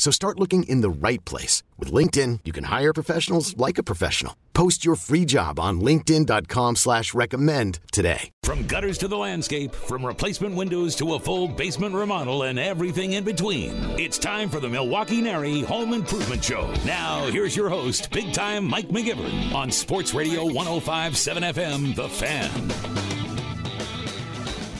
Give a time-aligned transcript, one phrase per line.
[0.00, 1.62] So start looking in the right place.
[1.78, 4.34] With LinkedIn, you can hire professionals like a professional.
[4.54, 8.30] Post your free job on linkedin.com slash recommend today.
[8.42, 13.12] From gutters to the landscape, from replacement windows to a full basement remodel and everything
[13.12, 13.72] in between.
[14.00, 16.72] It's time for the Milwaukee Nary Home Improvement Show.
[16.86, 22.50] Now, here's your host, big time Mike McGivern on Sports Radio 1057 FM, The Fan.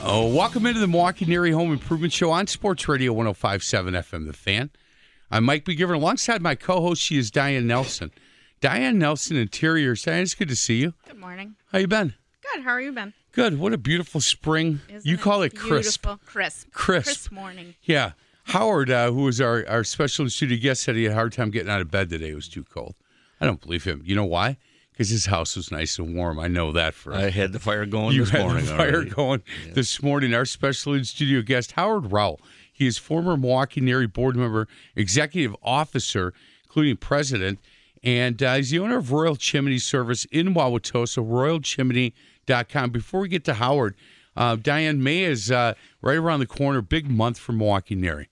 [0.02, 4.32] Oh, welcome into the Milwaukee Nary Home Improvement Show on Sports Radio 1057 FM, The
[4.32, 4.70] Fan.
[5.30, 5.94] I'm Mike McGivern.
[5.94, 8.10] Alongside my co host, she is Diane Nelson.
[8.60, 10.02] Diane Nelson, Interiors.
[10.02, 10.94] Diane, it's good to see you.
[11.06, 11.54] Good morning.
[11.72, 12.14] How you been?
[12.42, 12.64] Good.
[12.64, 13.14] How are you been?
[13.32, 13.58] Good.
[13.60, 14.80] What a beautiful spring.
[14.88, 16.02] Isn't you call it crisp.
[16.02, 16.26] Beautiful.
[16.26, 16.72] Crisp.
[16.72, 17.06] Crisp.
[17.06, 17.74] Crisp morning.
[17.82, 18.12] Yeah.
[18.45, 21.50] Howard, uh, who was our, our special studio guest, said he had a hard time
[21.50, 22.30] getting out of bed today.
[22.30, 22.96] It was too cold.
[23.40, 24.02] I don't believe him.
[24.04, 24.56] You know why?
[24.90, 26.40] Because his house was nice and warm.
[26.40, 28.65] I know that for I had the fire going you this had morning.
[28.66, 29.10] the fire already.
[29.10, 30.34] going this morning.
[30.34, 32.40] Our special studio guest, Howard Rowell.
[32.80, 36.32] He is former Milwaukee Nary board member, executive officer,
[36.64, 37.59] including president,
[38.02, 42.90] and uh, he's the owner of Royal Chimney Service in Wauwatosa, royalchimney.com.
[42.90, 43.96] Before we get to Howard,
[44.34, 48.30] uh, Diane, May is uh, right around the corner, big month for Milwaukee Nary.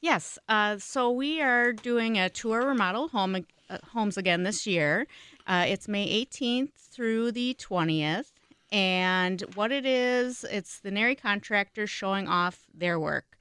[0.00, 0.38] Yes.
[0.48, 5.08] Uh, so we are doing a tour remodel home uh, homes again this year.
[5.48, 8.30] Uh, it's May 18th through the 20th.
[8.70, 13.32] And what it is, it's the Nary contractors showing off their work.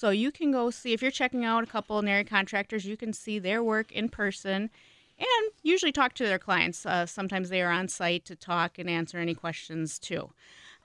[0.00, 2.96] So you can go see, if you're checking out a couple of Nary contractors, you
[2.96, 4.70] can see their work in person
[5.18, 6.86] and usually talk to their clients.
[6.86, 10.30] Uh, sometimes they are on site to talk and answer any questions too.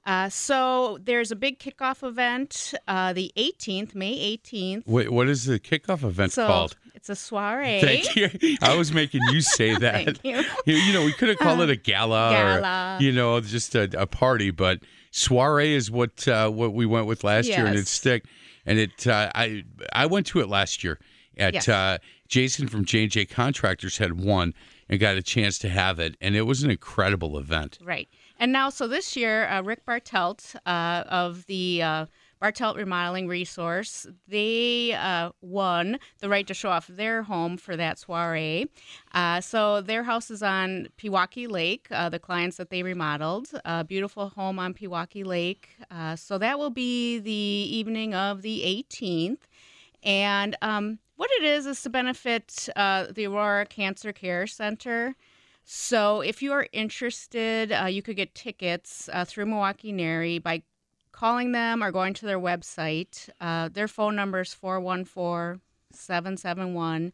[0.06, 4.86] Uh, so there's a big kickoff event uh, the 18th, May 18th.
[4.86, 6.76] Wait, what is the kickoff event So called?
[6.94, 7.80] it's a soiree.
[7.80, 8.58] Thank you.
[8.62, 10.04] I was making you say that.
[10.20, 10.44] Thank you.
[10.66, 12.98] You, you know, we could have called it a gala, Gala.
[13.00, 17.08] or you know, just a, a party, but soiree is what uh, what we went
[17.08, 17.88] with last year, and it Yes.
[18.66, 21.00] And it, uh, I I went to it last year
[21.38, 21.70] at Yes.
[21.70, 24.54] uh, Jason from J and J Contractors had won
[24.90, 27.78] and got a chance to have it, and it was an incredible event.
[27.82, 28.08] Right.
[28.40, 32.06] And now, so this year, uh, Rick Bartelt uh, of the uh,
[32.42, 37.98] Bartelt Remodeling Resource, they uh, won the right to show off their home for that
[38.00, 38.70] soiree.
[39.14, 43.50] Uh, so their house is on Pewaukee Lake, uh, the clients that they remodeled.
[43.88, 45.70] Beautiful home on Pewaukee Lake.
[45.90, 49.40] Uh, so that will be the evening of the 18th.
[50.04, 55.16] And um, what it is is to benefit uh, the Aurora Cancer Care Center.
[55.64, 60.62] So if you are interested, uh, you could get tickets uh, through Milwaukee Nary by
[61.16, 63.30] calling them or going to their website.
[63.40, 65.62] Uh, their phone number is 414
[65.94, 67.14] 771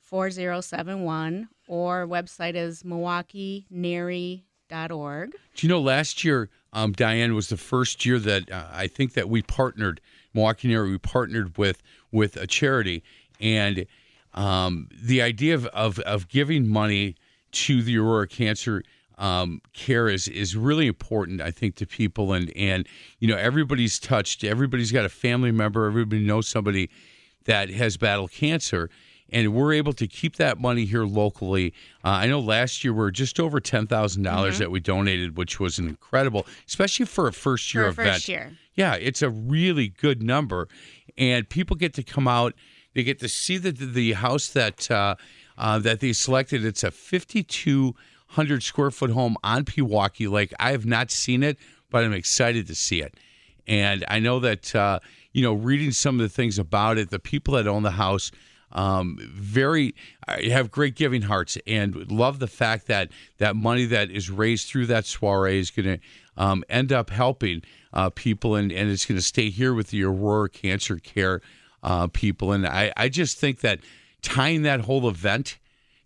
[0.00, 5.30] 4071 or website is milwaukeenary.org.
[5.30, 9.14] Do you know last year, um, Diane was the first year that uh, I think
[9.14, 10.00] that we partnered
[10.32, 10.90] Milwaukee Nary.
[10.90, 11.82] We partnered with
[12.12, 13.02] with a charity,
[13.40, 13.86] and
[14.34, 17.16] um, the idea of, of of giving money
[17.52, 18.84] to the Aurora Cancer
[19.20, 21.40] um, Care is is really important.
[21.40, 22.88] I think to people, and and
[23.20, 24.42] you know everybody's touched.
[24.42, 25.86] Everybody's got a family member.
[25.86, 26.90] Everybody knows somebody
[27.44, 28.90] that has battled cancer
[29.32, 31.72] and we're able to keep that money here locally.
[32.04, 34.16] Uh, I know last year we are just over ten dollars
[34.58, 38.14] that we donated, which was an incredible, especially for a first year event.
[38.14, 38.52] first year.
[38.74, 40.68] Yeah, it's a really good number,
[41.16, 42.54] and people get to come out.
[42.94, 45.14] They get to see the the house that uh,
[45.56, 46.64] uh, that they selected.
[46.64, 47.94] It's a fifty two
[48.30, 50.52] hundred square foot home on Pewaukee Lake.
[50.58, 51.58] I have not seen it,
[51.90, 53.14] but I'm excited to see it.
[53.66, 55.00] And I know that uh,
[55.32, 58.32] you know, reading some of the things about it, the people that own the house,
[58.72, 59.94] um, very
[60.28, 64.68] uh, have great giving hearts, and love the fact that that money that is raised
[64.68, 65.98] through that soiree is going to
[66.36, 70.04] um, end up helping uh, people, and, and it's going to stay here with the
[70.04, 71.42] Aurora Cancer Care
[71.82, 72.52] uh, people.
[72.52, 73.80] And I, I just think that
[74.22, 75.58] tying that whole event,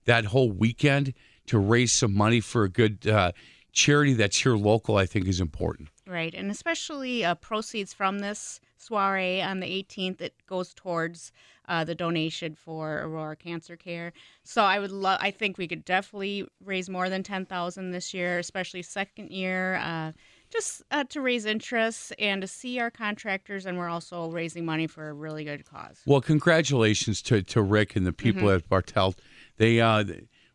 [0.07, 1.13] that whole weekend,
[1.47, 3.33] to raise some money for a good uh,
[3.73, 5.89] charity that's here local, I think is important.
[6.07, 11.33] Right, and especially uh, proceeds from this soiree on the 18th, it goes towards
[11.67, 14.13] uh, the donation for Aurora Cancer Care.
[14.43, 15.19] So I would love.
[15.23, 19.77] I think we could definitely raise more than 10,000 this year, especially second year.
[19.77, 20.13] Uh,
[20.51, 24.87] just uh, to raise interest and to see our contractors, and we're also raising money
[24.87, 26.01] for a really good cause.
[26.07, 29.17] Well, congratulations to, to Rick and the people at Bartelt.
[29.57, 30.05] They uh,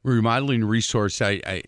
[0.03, 1.21] remodeling resource.
[1.21, 1.63] I, I,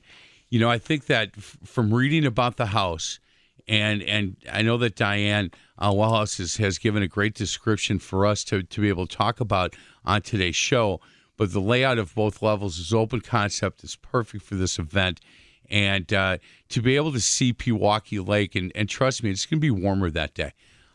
[0.50, 3.20] you know, I think that f- from reading about the house
[3.68, 8.26] and and I know that Diane uh, Wellhouse has, has given a great description for
[8.26, 9.76] us to to be able to talk about
[10.06, 11.00] on today's show.
[11.38, 13.84] But the layout of both levels is open concept.
[13.84, 15.22] is perfect for this event.
[15.70, 16.38] And uh,
[16.70, 19.72] to be able to see Pewaukee Lake, and, and trust me, it's going to be
[19.72, 20.52] warmer that day.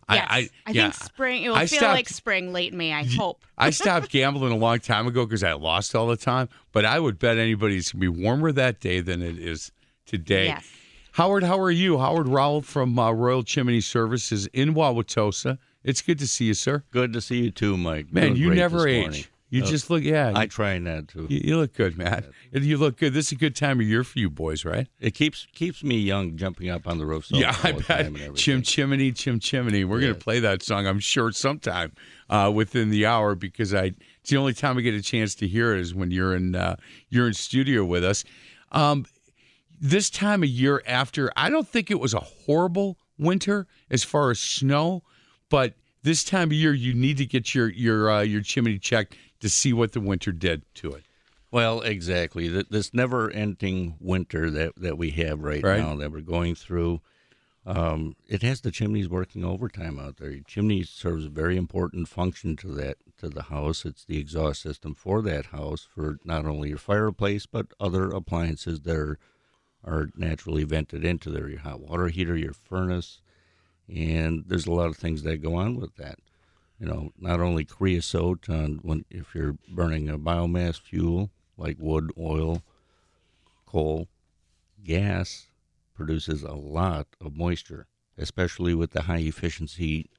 [0.09, 0.27] Yes.
[0.31, 2.93] I, I, I yeah, think spring, it will I feel stopped- like spring late May,
[2.93, 3.45] I hope.
[3.59, 6.49] I stopped gambling a long time ago because I lost all the time.
[6.73, 9.73] But I would bet anybody it's going to be warmer that day than it is
[10.07, 10.47] today.
[10.47, 10.65] Yes.
[11.13, 11.99] Howard, how are you?
[11.99, 15.59] Howard Rowell from uh, Royal Chimney Services in Wauwatosa.
[15.83, 16.85] It's good to see you, sir.
[16.91, 18.13] Good to see you too, Mike.
[18.13, 19.01] Man, Doing you never this age.
[19.03, 19.25] morning.
[19.49, 20.33] You Uh, just look, yeah.
[20.35, 21.27] I try not to.
[21.31, 22.25] you, you look good, man.
[22.53, 23.13] And You look good.
[23.15, 24.89] This is a good time of year for you boys, right?
[25.01, 27.29] It keeps keeps me young, jumping up on the roof.
[27.33, 27.87] all- yeah, I the bet.
[27.87, 28.35] time and everything.
[28.35, 29.85] Chim Chimney, Chim Chimney.
[29.85, 31.93] We're gonna play that song, I'm sure, sometime
[32.29, 33.93] uh, within the hour because I.
[34.21, 36.57] It's the only time I get a chance to hear it is when you're in
[36.57, 36.75] uh,
[37.09, 38.25] you're in studio with us.
[38.73, 39.07] Um,
[39.81, 44.31] this time of year after, I don't think it was a horrible winter as far
[44.31, 45.03] as snow,
[45.51, 49.17] but this time of year you need to get your your uh, your chimney checked
[49.41, 51.05] to see what the winter did to it.
[51.51, 52.49] Well, exactly.
[52.49, 55.81] This never-ending winter that, that we have right, Right.
[55.81, 57.01] now that we're going through,
[57.65, 60.31] um, it has the chimneys working overtime out there.
[60.31, 63.85] Your chimney serves a very important function to that to the house.
[63.85, 68.81] It's the exhaust system for that house for not only your fireplace but other appliances
[68.83, 69.19] that are
[69.83, 71.49] are naturally vented into there.
[71.49, 73.21] Your hot water heater, your furnace,
[73.89, 76.19] and there's a lot of things that go on with that.
[76.79, 82.13] You know, not only creosote on when if you're burning a biomass fuel like wood,
[82.19, 82.63] oil,
[83.65, 84.09] coal,
[84.85, 85.47] gas
[85.95, 87.87] produces a lot of moisture,
[88.19, 90.11] especially with the high efficiency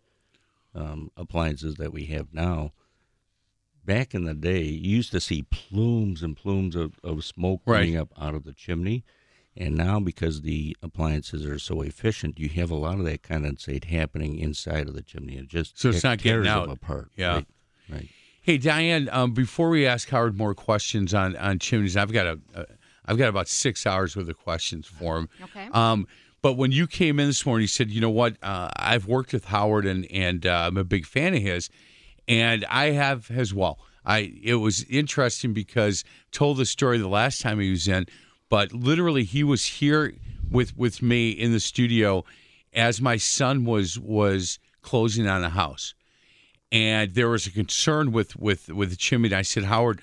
[0.74, 2.71] um, appliances that we have now.
[3.86, 7.81] Back in the day, you used to see plumes and plumes of, of smoke Right.
[7.83, 9.06] coming up out of the chimney.
[9.59, 13.86] And now, because the appliances are so efficient, you have a lot of that condensate
[13.86, 15.38] happening inside of the chimney.
[15.38, 16.71] It just So it's not getting tears them out.
[16.71, 17.09] apart.
[17.15, 17.33] Yeah.
[17.33, 17.45] Right.
[17.89, 18.09] right.
[18.44, 22.39] Hey Diane, um, before we ask Howard more questions on, on chimneys, I've got a,
[22.56, 22.63] uh,
[23.06, 25.30] I've got about six hours worth of questions for him.
[25.44, 25.68] Okay.
[25.74, 26.07] Um,
[26.42, 28.38] but when you came in this morning, you said, you know what?
[28.44, 31.69] Uh, I've worked with Howard and and uh, I'm a big fan of his,
[32.27, 33.80] and I have as well.
[34.06, 38.06] I it was interesting because told the story the last time he was in,
[38.49, 40.13] but literally he was here
[40.49, 42.23] with with me in the studio
[42.73, 45.94] as my son was was closing on a house
[46.71, 49.33] and there was a concern with with with the chimney.
[49.33, 50.01] I said, Howard,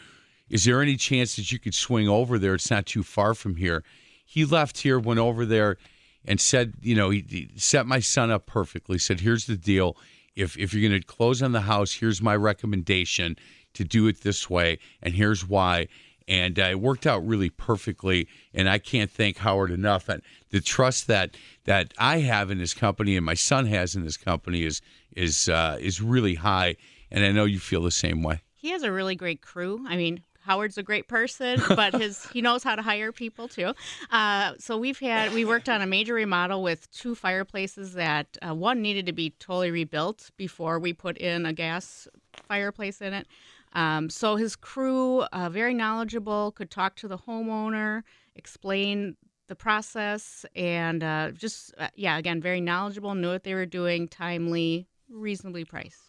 [0.49, 2.55] is there any chance that you could swing over there?
[2.55, 3.85] It's not too far from here.
[4.25, 5.77] He left here, went over there,
[6.25, 8.99] and said, you know, he, he set my son up perfectly.
[8.99, 9.97] Said, here's the deal:
[10.35, 13.37] if if you're going to close on the house, here's my recommendation
[13.75, 15.89] to do it this way, and here's why.
[16.27, 20.09] And uh, it worked out really perfectly, and I can't thank Howard enough.
[20.09, 24.05] And the trust that that I have in his company and my son has in
[24.05, 24.81] his company is
[25.15, 26.77] is uh, is really high,
[27.11, 28.41] and I know you feel the same way.
[28.55, 29.85] He has a really great crew.
[29.87, 33.73] I mean, Howard's a great person, but his he knows how to hire people too.
[34.11, 38.55] Uh, so we've had we worked on a major remodel with two fireplaces that uh,
[38.55, 42.07] one needed to be totally rebuilt before we put in a gas
[42.47, 43.27] fireplace in it.
[43.75, 48.03] Um, so his crew, uh, very knowledgeable, could talk to the homeowner,
[48.37, 49.17] explain
[49.49, 54.09] the process, and uh, just uh, yeah, again, very knowledgeable, knew what they were doing,
[54.09, 56.01] timely, reasonably priced.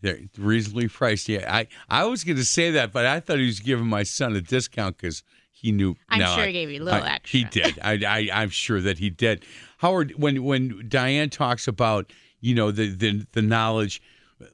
[0.00, 1.28] They're reasonably priced.
[1.28, 4.02] Yeah, I I was going to say that, but I thought he was giving my
[4.02, 5.94] son a discount because he knew.
[6.08, 7.38] I'm no, sure I- he gave you a little I- extra.
[7.38, 7.78] He did.
[7.82, 9.44] I, I I'm sure that he did.
[9.78, 14.00] Howard, when when Diane talks about you know the the the knowledge.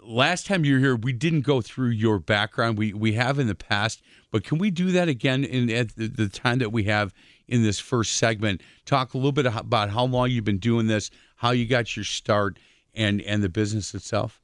[0.02, 2.78] Last time you were here, we didn't go through your background.
[2.78, 6.08] We we have in the past, but can we do that again in at the,
[6.08, 7.14] the time that we have
[7.46, 8.62] in this first segment?
[8.84, 12.04] Talk a little bit about how long you've been doing this, how you got your
[12.04, 12.58] start,
[12.94, 14.40] and and the business itself.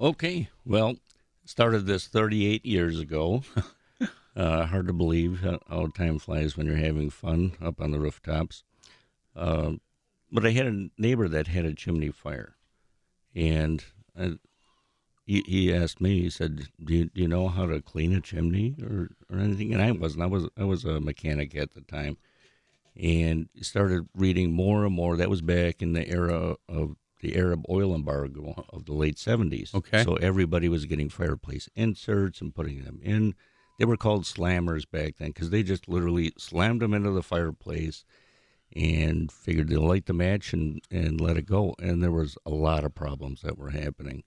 [0.00, 0.48] Okay.
[0.66, 0.96] Well,
[1.44, 3.42] started this 38 years ago.
[4.36, 8.00] uh, hard to believe how, how time flies when you're having fun up on the
[8.00, 8.64] rooftops.
[9.36, 9.72] Uh,
[10.32, 12.56] but I had a neighbor that had a chimney fire,
[13.34, 13.84] and
[14.18, 14.38] I,
[15.26, 16.20] he, he asked me.
[16.22, 19.72] He said, do you, "Do you know how to clean a chimney or, or anything?"
[19.72, 20.22] And I wasn't.
[20.22, 22.18] I was I was a mechanic at the time,
[23.00, 25.16] and started reading more and more.
[25.16, 29.74] That was back in the era of the Arab oil embargo of the late 70s.
[29.74, 30.04] Okay.
[30.04, 33.34] So everybody was getting fireplace inserts and putting them in.
[33.78, 38.04] They were called slammers back then because they just literally slammed them into the fireplace
[38.74, 41.74] and figured to light the match and, and let it go.
[41.78, 44.24] And there was a lot of problems that were happening.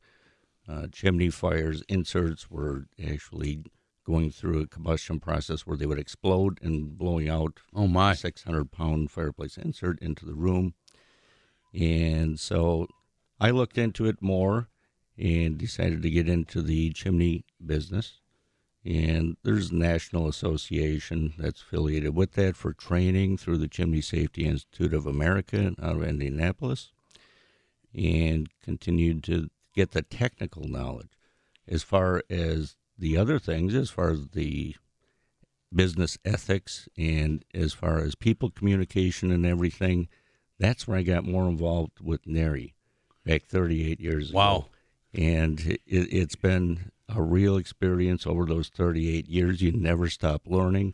[0.67, 3.63] Uh, chimney fires, inserts were actually
[4.05, 8.13] going through a combustion process where they would explode and blowing out Oh my!
[8.13, 10.73] 600 pound fireplace insert into the room.
[11.73, 12.87] And so
[13.39, 14.69] I looked into it more
[15.17, 18.21] and decided to get into the chimney business.
[18.87, 24.45] And there's a national association that's affiliated with that for training through the Chimney Safety
[24.45, 26.91] Institute of America out of Indianapolis,
[27.93, 31.09] and continued to get the technical knowledge.
[31.67, 34.75] As far as the other things, as far as the
[35.75, 40.07] business ethics and as far as people communication and everything,
[40.59, 42.73] that's where I got more involved with NARI
[43.25, 44.55] back 38 years Wow.
[44.55, 44.65] ago.
[45.13, 49.61] And it, it's been a real experience over those 38 years.
[49.61, 50.93] You never stop learning.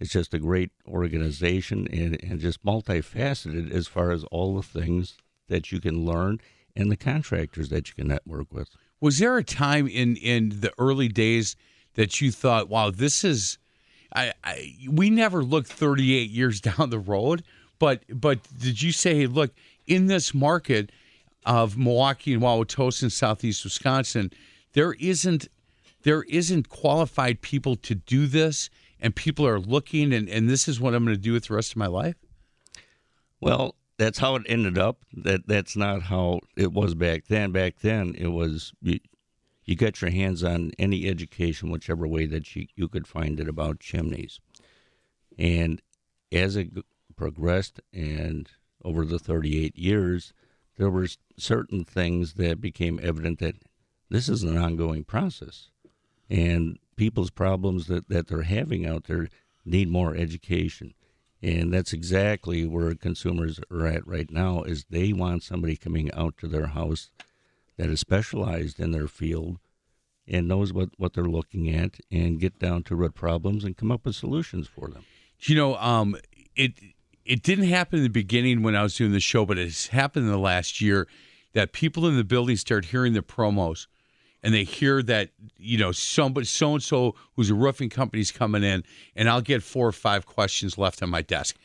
[0.00, 5.16] It's just a great organization and, and just multifaceted as far as all the things
[5.48, 6.40] that you can learn
[6.76, 8.68] and the contractors that you can network with.
[9.00, 11.56] Was there a time in in the early days
[11.94, 13.58] that you thought, "Wow, this is"?
[14.14, 17.42] I, I we never looked 38 years down the road,
[17.78, 19.52] but but did you say, hey, "Look,
[19.86, 20.90] in this market
[21.44, 24.30] of Milwaukee and Wauwatosa and Southeast Wisconsin,
[24.78, 25.48] there isn't
[26.04, 28.70] there isn't qualified people to do this,
[29.00, 31.54] and people are looking, and and this is what I'm going to do with the
[31.54, 32.14] rest of my life."
[33.40, 35.04] Well, that's how it ended up.
[35.12, 37.50] That that's not how it was back then.
[37.50, 39.00] Back then, it was you,
[39.64, 43.48] you got your hands on any education, whichever way that you, you could find it
[43.48, 44.38] about chimneys.
[45.36, 45.82] And
[46.30, 46.70] as it
[47.16, 48.48] progressed, and
[48.84, 50.32] over the 38 years,
[50.76, 53.56] there were certain things that became evident that
[54.10, 55.70] this is an ongoing process,
[56.30, 59.28] and people's problems that, that they're having out there
[59.64, 60.94] need more education.
[61.40, 66.36] And that's exactly where consumers are at right now is they want somebody coming out
[66.38, 67.10] to their house
[67.76, 69.58] that is specialized in their field
[70.26, 73.92] and knows what, what they're looking at and get down to root problems and come
[73.92, 75.04] up with solutions for them.
[75.40, 76.16] You know, um,
[76.56, 76.72] it
[77.24, 80.24] it didn't happen in the beginning when I was doing the show, but it's happened
[80.24, 81.06] in the last year
[81.52, 83.86] that people in the building start hearing the promos,
[84.42, 88.62] and they hear that you know somebody so and so who's a roofing company's coming
[88.62, 88.84] in,
[89.16, 91.56] and I'll get four or five questions left on my desk.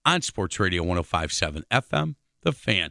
[0.04, 2.88] on Sports Radio 1057 FM, The Fan.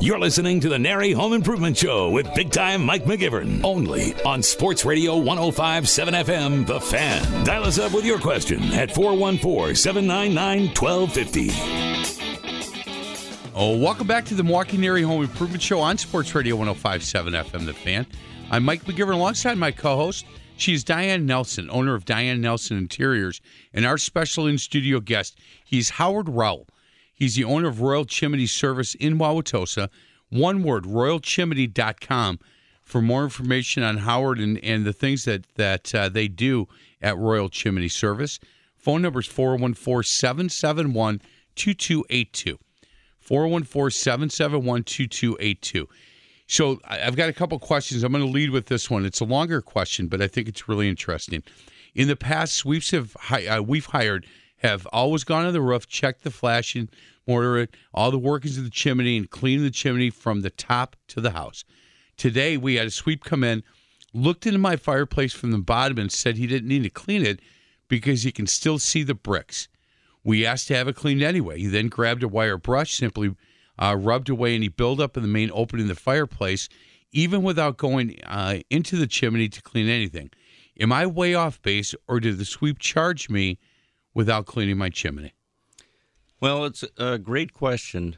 [0.00, 3.62] You're listening to the Nary Home Improvement Show with big time Mike McGivern.
[3.62, 7.44] Only on Sports Radio 1057 FM, The Fan.
[7.44, 12.21] Dial us up with your question at 414 799 1250.
[13.54, 17.66] Oh, welcome back to the Milwaukee Area Home Improvement Show on Sports Radio 1057 FM
[17.66, 18.06] The Fan.
[18.50, 20.24] I'm Mike McGivern alongside my co host.
[20.56, 23.42] She's Diane Nelson, owner of Diane Nelson Interiors,
[23.74, 25.38] and our special in studio guest.
[25.66, 26.66] He's Howard Rowell.
[27.12, 29.90] He's the owner of Royal Chimney Service in Wauwatosa.
[30.30, 32.38] One word, royalchimney.com
[32.82, 36.68] for more information on Howard and, and the things that, that uh, they do
[37.02, 38.40] at Royal Chimney Service.
[38.78, 41.20] Phone number is 414 771
[41.54, 42.58] 2282.
[43.32, 45.86] 414-771-2282.
[46.46, 48.02] So I- I've got a couple questions.
[48.02, 49.06] I'm going to lead with this one.
[49.06, 51.42] It's a longer question, but I think it's really interesting.
[51.94, 54.26] In the past, sweeps have uh, we've hired
[54.58, 56.88] have always gone on the roof, checked the flashing
[57.26, 61.20] mortar, all the workings of the chimney, and cleaned the chimney from the top to
[61.20, 61.64] the house.
[62.16, 63.64] Today, we had a sweep come in,
[64.14, 67.40] looked into my fireplace from the bottom, and said he didn't need to clean it
[67.88, 69.66] because he can still see the bricks.
[70.24, 71.58] We asked to have it cleaned anyway.
[71.58, 73.34] He then grabbed a wire brush, simply
[73.78, 76.68] uh, rubbed away any buildup in the main opening of the fireplace,
[77.10, 80.30] even without going uh, into the chimney to clean anything.
[80.78, 83.58] Am I way off base, or did the sweep charge me
[84.14, 85.34] without cleaning my chimney?
[86.40, 88.16] Well, it's a great question.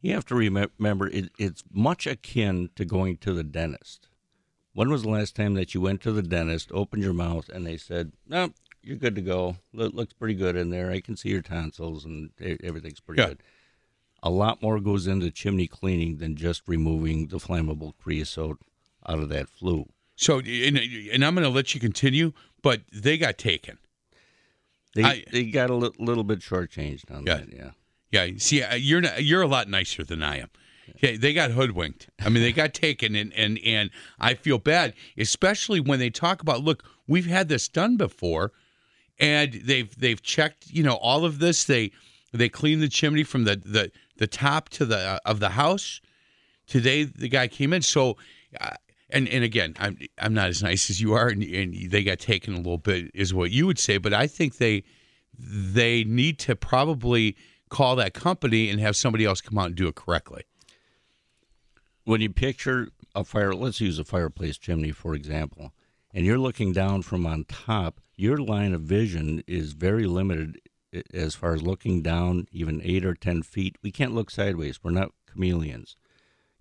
[0.00, 4.08] You have to remember it, it's much akin to going to the dentist.
[4.72, 7.64] When was the last time that you went to the dentist, opened your mouth, and
[7.64, 8.52] they said, "No,
[8.84, 9.56] you're good to go.
[9.72, 10.90] Lo- looks pretty good in there.
[10.90, 12.30] I can see your tonsils, and
[12.62, 13.28] everything's pretty Yeah.
[13.28, 13.42] good."
[14.22, 18.58] A lot more goes into chimney cleaning than just removing the flammable creosote
[19.06, 19.86] out of that flue.
[20.16, 23.78] So, and, and I'm going to let you continue, but they got taken.
[24.94, 27.38] They I- they got a li- little bit shortchanged on Yeah.
[27.38, 27.52] that.
[27.52, 27.70] Yeah.
[28.12, 30.50] Yeah, see, you're not, you're a lot nicer than I am.
[30.96, 32.08] Okay, they got hoodwinked.
[32.20, 36.40] I mean, they got taken, and and and I feel bad, especially when they talk
[36.42, 38.52] about, look, we've had this done before,
[39.18, 41.64] and they've they've checked, you know, all of this.
[41.64, 41.92] They
[42.32, 46.00] they cleaned the chimney from the the the top to the uh, of the house.
[46.66, 48.16] Today, the guy came in, so.
[48.60, 48.70] Uh,
[49.10, 52.18] and, and again, I'm I'm not as nice as you are, and, and they got
[52.18, 53.98] taken a little bit, is what you would say.
[53.98, 54.82] But I think they
[55.38, 57.36] they need to probably
[57.68, 60.44] call that company and have somebody else come out and do it correctly.
[62.04, 65.72] when you picture a fire, let's use a fireplace chimney for example,
[66.14, 70.60] and you're looking down from on top, your line of vision is very limited
[71.12, 73.76] as far as looking down, even eight or ten feet.
[73.82, 74.78] We can't look sideways.
[74.82, 75.96] We're not chameleons.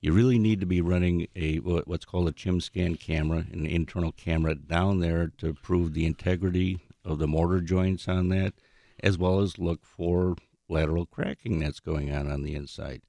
[0.02, 4.12] You really need to be running a what's called a chim scan camera, an internal
[4.12, 8.56] camera down there to prove the integrity of the mortar joints on that,
[9.02, 10.36] as well as look for
[10.68, 13.02] lateral cracking that's going on on the inside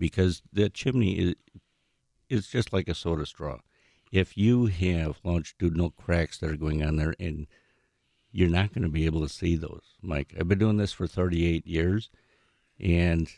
[0.00, 1.34] because the chimney is
[2.28, 3.58] it's just like a soda straw.
[4.10, 7.46] If you have longitudinal cracks that are going on there, and
[8.32, 10.34] you're not going to be able to see those, Mike.
[10.38, 12.10] I've been doing this for 38 years,
[12.78, 13.28] and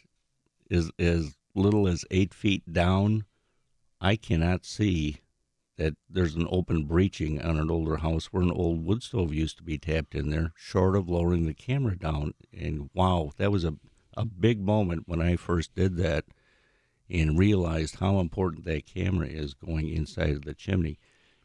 [0.70, 3.24] as as little as eight feet down,
[4.00, 5.18] I cannot see
[5.76, 9.56] that there's an open breaching on an older house where an old wood stove used
[9.58, 12.34] to be tapped in there, short of lowering the camera down.
[12.52, 13.74] And wow, that was a
[14.16, 16.24] a big moment when I first did that
[17.12, 20.98] and realized how important that camera is going inside of the chimney.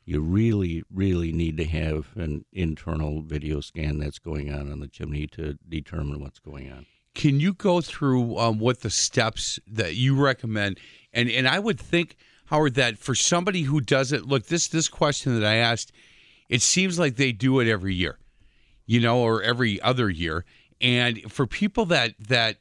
[0.05, 4.88] You really, really need to have an internal video scan that's going on on the
[4.88, 6.86] chimney to determine what's going on.
[7.13, 10.79] Can you go through um, what the steps that you recommend?
[11.12, 15.38] And and I would think, Howard, that for somebody who doesn't look this this question
[15.38, 15.91] that I asked,
[16.47, 18.17] it seems like they do it every year,
[18.86, 20.45] you know, or every other year.
[20.80, 22.58] And for people that that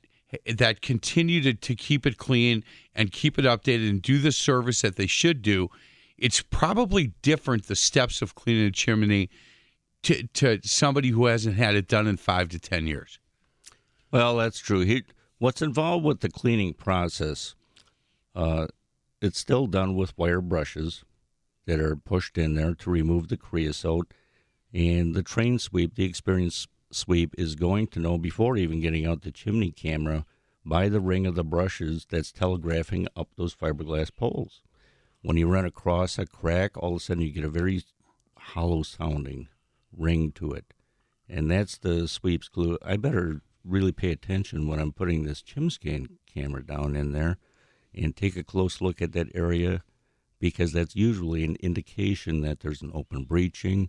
[0.56, 4.82] that continue to, to keep it clean and keep it updated and do the service
[4.82, 5.68] that they should do,
[6.18, 9.28] it's probably different the steps of cleaning a chimney
[10.02, 13.18] to, to somebody who hasn't had it done in five to ten years.
[14.10, 14.80] Well, that's true.
[14.80, 15.04] He,
[15.38, 17.54] what's involved with the cleaning process,
[18.34, 18.66] uh,
[19.20, 21.04] it's still done with wire brushes
[21.66, 24.12] that are pushed in there to remove the creosote.
[24.72, 29.22] And the train sweep, the experienced sweep, is going to know before even getting out
[29.22, 30.24] the chimney camera
[30.64, 34.62] by the ring of the brushes that's telegraphing up those fiberglass poles.
[35.22, 37.82] When you run across a crack, all of a sudden you get a very
[38.38, 39.48] hollow sounding
[39.96, 40.74] ring to it.
[41.28, 42.78] And that's the sweep's clue.
[42.84, 47.38] I better really pay attention when I'm putting this chim scan camera down in there
[47.94, 49.82] and take a close look at that area
[50.38, 53.88] because that's usually an indication that there's an open breaching,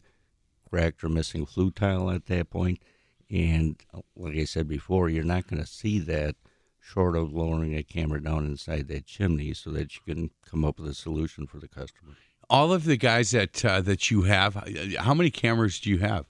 [0.69, 2.81] cracked or missing flue tile at that point.
[3.29, 6.35] And uh, like I said before, you're not going to see that
[6.79, 10.79] short of lowering a camera down inside that chimney so that you can come up
[10.79, 12.13] with a solution for the customer.
[12.49, 14.55] all of the guys that uh, that you have,
[14.99, 16.25] how many cameras do you have?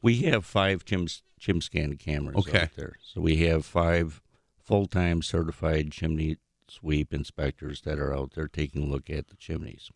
[0.00, 1.08] We have five chim,
[1.40, 2.60] chim scan cameras Okay.
[2.62, 2.94] out there.
[3.02, 4.22] So we have five
[4.56, 6.36] full time certified chimney
[6.68, 9.90] sweep inspectors that are out there taking a look at the chimneys.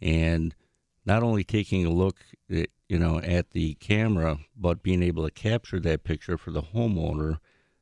[0.00, 0.54] And
[1.10, 2.18] not only taking a look
[2.48, 6.62] at, you know at the camera, but being able to capture that picture for the
[6.62, 7.38] homeowner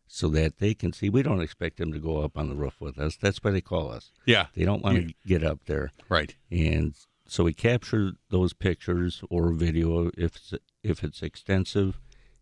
[0.07, 1.11] so that they can see.
[1.11, 3.17] We don't expect them to go up on the roof with us.
[3.17, 4.11] That's why they call us.
[4.25, 5.93] Yeah, They don't want to get up there.
[6.09, 6.35] right.
[6.51, 6.95] And
[7.27, 12.01] so we capture those pictures or video if it's, if it's extensive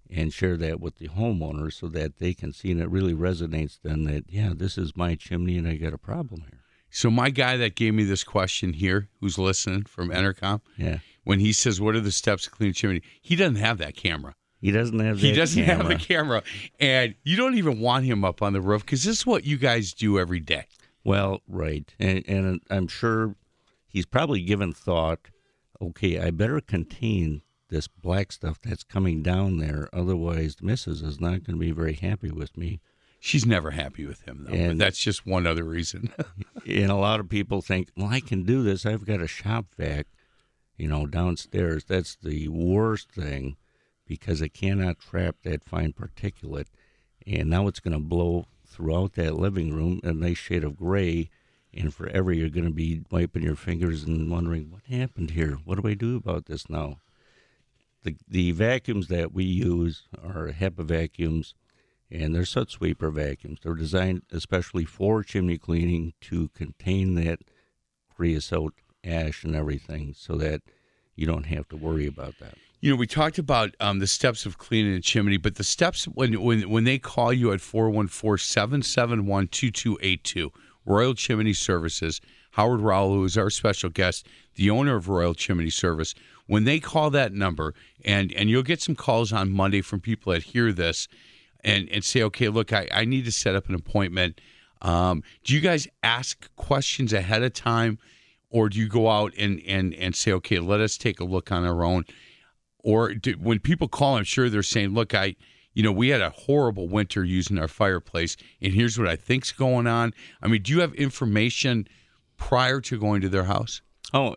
[0.09, 3.79] and share that with the homeowner so that they can see and it really resonates
[3.83, 6.61] then that, yeah, this is my chimney and I got a problem here.
[6.97, 11.01] So my guy that gave me this question here, who's listening from Entercom, Yeah.
[11.25, 14.35] when he says, "What are the steps to clean chimney?" He doesn't have that camera.
[14.63, 16.43] He doesn't have He doesn't have the camera,
[16.81, 19.59] and you don't even want him up on the roof because this is what you
[19.59, 20.65] guys do every day.
[21.05, 21.95] Well, right.
[21.99, 23.37] And, and I'm sure
[23.87, 25.29] he's probably given thought,
[25.83, 29.91] okay, I better contain this black stuff that's coming down there.
[29.93, 32.81] Otherwise, the missus is not going to be very happy with me.
[33.19, 34.55] She's never happy with him though.
[34.55, 36.13] And- that's just one other reason.
[36.67, 38.87] and a lot of people think, well, I can do this.
[38.87, 40.07] I've got a shop vac,
[40.77, 41.85] you know, downstairs.
[41.85, 43.57] That's the worst thing
[44.07, 46.69] because it cannot trap that fine particulate.
[47.27, 51.31] And now it's going to blow throughout that living room a nice shade of gray.
[51.75, 55.59] And forever you're going to be wiping your fingers and wondering, what happened here?
[55.65, 57.01] What do I do about this now?
[58.05, 61.55] The, the vacuums that we use are HEPA vacuums
[62.11, 63.61] and they're soot sweeper vacuums.
[63.63, 67.41] They're designed especially for chimney cleaning to contain that
[68.15, 70.63] creosote ash and everything, so that
[71.15, 72.55] you don't have to worry about that.
[72.81, 76.05] You know, we talked about um, the steps of cleaning a chimney, but the steps
[76.05, 80.51] when when when they call you at 414-771-2282,
[80.85, 82.21] Royal Chimney Services,
[82.53, 86.15] Howard Rowell, who is our special guest, the owner of Royal Chimney Service,
[86.47, 90.33] when they call that number, and and you'll get some calls on Monday from people
[90.33, 91.09] that hear this,
[91.67, 94.41] and and say, okay, look, I, I need to set up an appointment.
[94.81, 97.99] Um, do you guys ask questions ahead of time,
[98.49, 101.53] or do you go out and and and say, okay, let us take a look
[101.53, 102.05] on our own?
[102.79, 105.35] Or do, when people call, I'm sure they're saying, look, I,
[105.75, 109.51] you know, we had a horrible winter using our fireplace, and here's what I think's
[109.51, 110.15] going on.
[110.41, 111.89] I mean, do you have information
[112.37, 113.83] prior to going to their house?
[114.15, 114.37] Oh,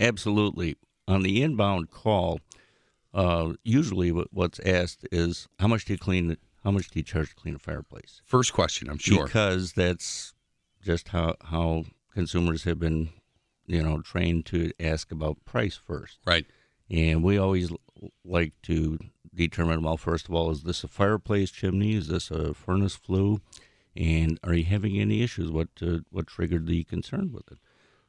[0.00, 0.74] absolutely.
[1.06, 2.40] On the inbound call,
[3.14, 6.36] uh, usually what's asked is how much do you clean?
[6.66, 8.20] How much do you charge to clean a fireplace?
[8.24, 9.26] First question, I'm sure.
[9.26, 10.34] Because that's
[10.82, 13.10] just how how consumers have been,
[13.68, 16.18] you know, trained to ask about price first.
[16.26, 16.44] Right.
[16.90, 17.78] And we always l-
[18.24, 18.98] like to
[19.32, 21.94] determine well, first of all, is this a fireplace chimney?
[21.94, 23.40] Is this a furnace flue?
[23.94, 25.52] And are you having any issues?
[25.52, 27.58] What uh, what triggered the concern with it?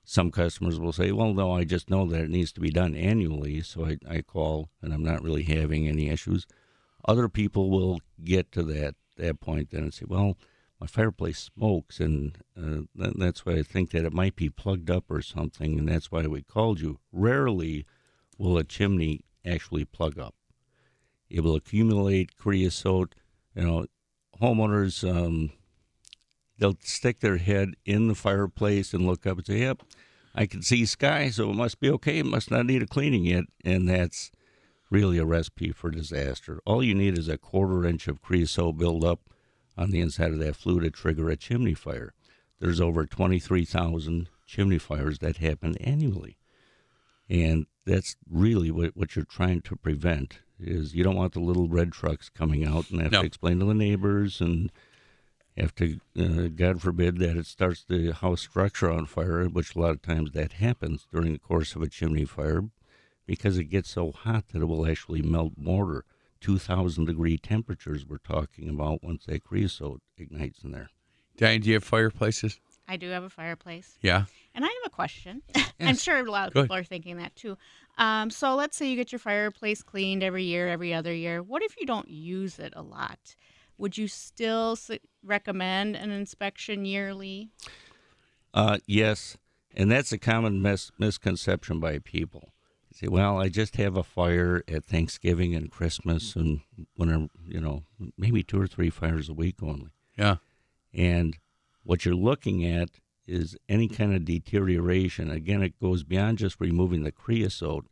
[0.04, 2.96] Some customers will say, well, no, I just know that it needs to be done
[2.96, 6.48] annually, so I, I call and I'm not really having any issues.
[7.08, 10.38] Other people will get to that that point then and say, well,
[10.80, 14.91] my fireplace smokes, and uh, that, that's why I think that it might be plugged
[14.91, 17.00] up or something, and that's why we called you.
[17.12, 17.86] Rarely
[18.38, 20.36] will a chimney actually plug up.
[21.30, 23.15] It will accumulate creosote.
[23.56, 23.86] You know,
[24.39, 25.52] homeowners um,
[26.60, 29.82] they'll stick their head in the fireplace and look up and say, "Yep,
[30.36, 32.20] I can see sky, so it must be okay.
[32.20, 34.32] It must not need a cleaning yet." And that's
[34.89, 36.60] really a recipe for disaster.
[36.65, 39.19] All you need is a quarter inch of creosote buildup
[39.78, 42.13] on the inside of that flue to trigger a chimney fire.
[42.60, 46.38] There's over 23,000 chimney fires that happen annually.
[47.30, 51.67] And that's really what, what you're trying to prevent is you don't want the little
[51.67, 53.21] red trucks coming out and have No.
[53.21, 54.71] to explain to the neighbors and
[55.56, 59.80] have to, uh, God forbid, that it starts the house structure on fire, which a
[59.80, 62.63] lot of times that happens during the course of a chimney fire
[63.28, 66.06] because it gets so hot that it will actually melt mortar.
[66.40, 70.90] 2,000 degree temperatures we're talking about once that creosote ignites in there.
[71.36, 72.60] Diane, do you have fireplaces?
[72.88, 73.98] I do have a fireplace.
[74.02, 74.26] Yeah.
[74.56, 75.42] And I have a question.
[75.80, 77.58] I'm sure a lot of Go people are thinking that too.
[77.98, 81.44] Um, so let's say you get your fireplace cleaned every year, every other year.
[81.44, 83.36] What if you don't use it a lot?
[83.78, 84.78] Would you still
[85.24, 87.50] recommend an inspection yearly?
[88.54, 89.38] Uh, yes,
[89.76, 92.50] and that's a common mis- misconception by people.
[92.99, 96.62] Say, well, I just have a fire at Thanksgiving and Christmas, and
[96.95, 97.83] when I'm, you know,
[98.17, 99.91] maybe two or three fires a week only.
[100.17, 100.38] Yeah.
[100.95, 101.38] And
[101.83, 102.89] what you're looking at
[103.27, 105.29] is any kind of deterioration.
[105.29, 107.86] Again, it goes beyond just removing the creosote.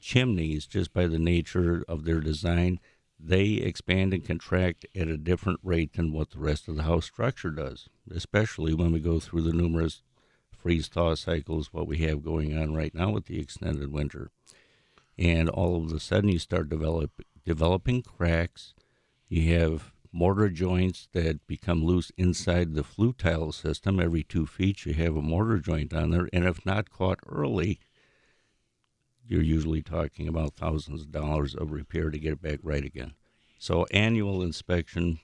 [0.00, 2.80] Chimneys, just by the nature of their design,
[3.20, 7.04] they expand and contract at a different rate than what the rest of the house
[7.04, 10.00] structure does, especially when we go through the numerous
[10.50, 14.30] freeze thaw cycles, what we have going on right now with the extended winter.
[15.18, 17.10] And all of a sudden, you start develop,
[17.44, 18.74] developing cracks.
[19.28, 23.98] You have mortar joints that become loose inside the flue tile system.
[23.98, 26.28] Every two feet, you have a mortar joint on there.
[26.32, 27.80] And if not caught early,
[29.26, 33.14] you're usually talking about thousands of dollars of repair to get it back right again.
[33.58, 35.18] So, annual inspection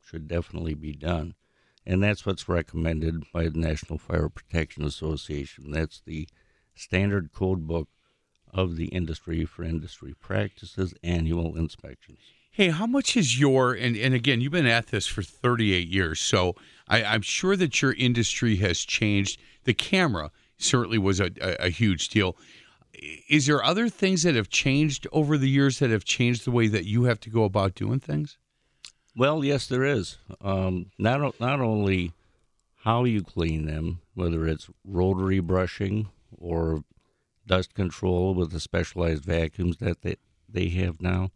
[0.00, 1.34] should definitely be done.
[1.84, 5.72] And that's what's recommended by the National Fire Protection Association.
[5.72, 6.28] That's the
[6.74, 7.88] standard code book
[8.52, 12.18] of the industry for industry practices annual inspections.
[12.50, 16.20] Hey, how much is your and, and again, you've been at this for 38 years,
[16.20, 16.54] so
[16.86, 19.40] I, I'm sure that your industry has changed.
[19.64, 22.36] The camera certainly was a, a, a huge deal.
[23.28, 26.68] Is there other things that have changed over the years that have changed the way
[26.68, 28.36] that you have to go about doing things?
[29.16, 30.18] Well, yes, there is.
[30.42, 32.12] Um, not not only
[32.82, 36.84] how you clean them, whether it's rotary brushing or
[37.46, 40.16] dust control with the specialized vacuums that they,
[40.48, 41.30] they have now,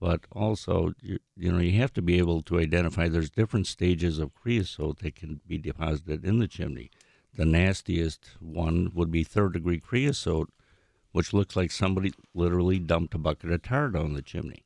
[0.00, 3.08] but also you, you know you have to be able to identify.
[3.08, 6.90] There's different stages of creosote that can be deposited in the chimney.
[7.34, 10.50] The nastiest one would be third degree creosote,
[11.12, 14.64] which looks like somebody literally dumped a bucket of tar down the chimney.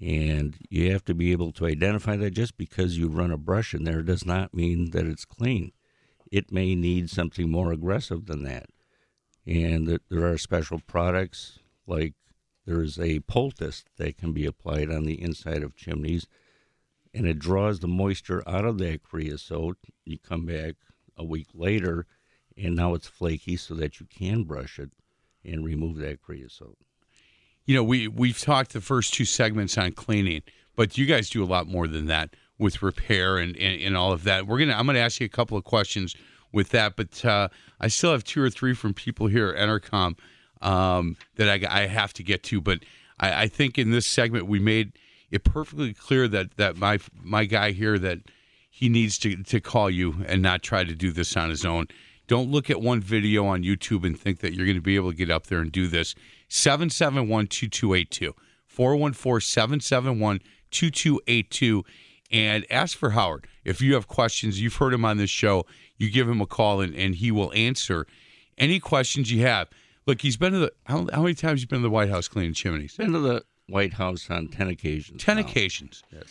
[0.00, 3.74] And you have to be able to identify that just because you run a brush
[3.74, 5.72] in there does not mean that it's clean.
[6.30, 8.70] It may need something more aggressive than that.
[9.50, 12.14] And that there are special products like
[12.66, 16.28] there's a poultice that can be applied on the inside of chimneys
[17.12, 19.76] and it draws the moisture out of that creosote.
[20.04, 20.76] You come back
[21.16, 22.06] a week later
[22.56, 24.90] and now it's flaky so that you can brush it
[25.44, 26.78] and remove that creosote.
[27.64, 30.42] You know, we we've talked the first two segments on cleaning,
[30.76, 34.12] but you guys do a lot more than that with repair and, and, and all
[34.12, 34.46] of that.
[34.46, 36.14] We're gonna I'm gonna ask you a couple of questions
[36.52, 37.48] with that, but uh,
[37.80, 40.16] I still have two or three from people here at Entercom
[40.60, 42.60] um, that I, I have to get to.
[42.60, 42.80] But
[43.18, 44.92] I, I think in this segment we made
[45.30, 48.18] it perfectly clear that that my my guy here that
[48.70, 51.86] he needs to to call you and not try to do this on his own.
[52.26, 55.10] Don't look at one video on YouTube and think that you're going to be able
[55.10, 56.14] to get up there and do this.
[56.48, 58.34] 771 2282.
[58.66, 61.84] 414 771 2282.
[62.30, 63.48] And ask for Howard.
[63.64, 65.66] If you have questions, you've heard him on this show,
[65.98, 68.06] you give him a call and, and he will answer
[68.56, 69.68] any questions you have.
[70.06, 72.28] Look, he's been to the, how, how many times you been to the White House
[72.28, 72.96] cleaning chimneys?
[72.96, 75.22] Been to the White House on 10 occasions.
[75.22, 75.42] 10 now.
[75.42, 76.02] occasions.
[76.12, 76.26] Yes.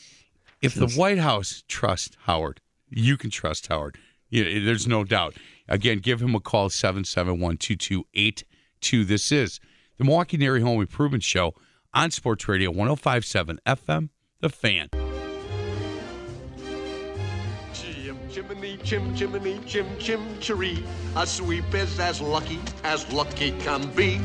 [0.61, 3.97] If the White House trusts Howard, you can trust Howard.
[4.29, 5.35] Yeah, eh, there's no doubt.
[5.67, 9.05] Again, give him a call, 771 2282.
[9.05, 9.59] This is
[9.97, 11.53] the Milwaukee Nary Home Improvement Show
[11.93, 14.09] on Sports Radio 1057 FM,
[14.41, 15.08] The Fan.
[18.29, 20.83] Chimney, chim chimney, chim chim chiree.
[21.15, 24.21] A sweep is as lucky as lucky can be.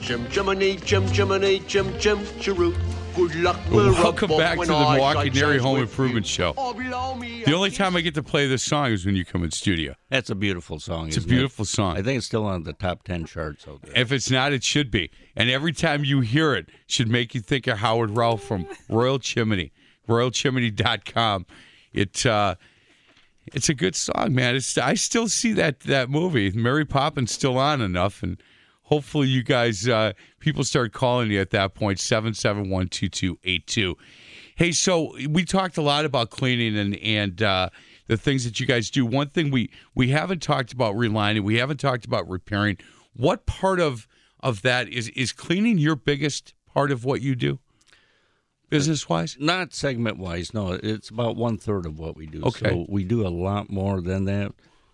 [0.00, 2.74] Chim chimney, chim chimney, chim chim chiroo.
[3.14, 6.26] Good luck, welcome back to the I Milwaukee shake Nary hands Home Improvement.
[6.26, 6.52] Show.
[6.56, 9.24] Oh, below me The only time I get to play this song is when you
[9.24, 9.94] come in studio.
[10.10, 11.06] That's a beautiful song.
[11.06, 11.34] It's a isn't it?
[11.34, 11.96] beautiful song.
[11.96, 13.92] I think it's still on the top 10 charts out there.
[13.94, 15.12] If it's not, it should be.
[15.36, 19.20] And every time you hear it, should make you think of Howard Ralph from Royal
[19.20, 19.72] Chimney,
[20.08, 21.46] royalchimney.com.
[21.92, 22.56] It uh,
[23.46, 24.56] it's a good song, man.
[24.56, 26.50] It's I still see that that movie.
[26.52, 28.42] Mary Poppins still on enough, and
[28.82, 31.98] hopefully you guys uh, people start calling you at that point.
[31.98, 33.96] Seven seven one two two eight two.
[34.56, 37.70] Hey, so we talked a lot about cleaning and and uh,
[38.06, 39.04] the things that you guys do.
[39.04, 41.40] One thing we we haven't talked about relining.
[41.40, 42.78] We haven't talked about repairing.
[43.14, 44.06] What part of
[44.40, 47.58] of that is is cleaning your biggest part of what you do,
[48.70, 49.36] business wise?
[49.38, 50.72] Not segment wise, no.
[50.72, 52.42] It's about one third of what we do.
[52.44, 52.70] Okay.
[52.70, 54.52] So we do a lot more than that.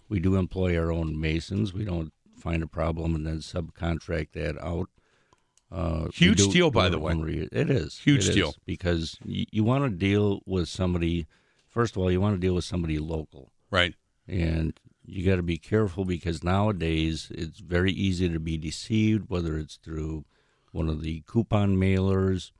[0.08, 1.72] We do employ our own masons.
[1.72, 4.88] We don't find a problem and then subcontract that out.
[5.70, 7.14] Uh, Huge do- deal, by the way.
[7.14, 8.54] re- It is Huge It is, deal.
[8.66, 11.26] because you, you want to deal with somebody.
[11.68, 13.94] First of all, you want to deal with somebody local, Right.
[14.26, 19.56] and you got to be careful because nowadays it's very easy to be deceived, whether
[19.56, 20.24] it's through
[20.72, 22.50] one of the coupon mailers